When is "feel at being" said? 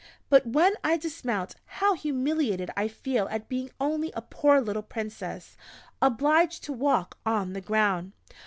2.87-3.69